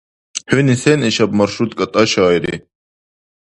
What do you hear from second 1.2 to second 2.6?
маршрутка тӀашаири?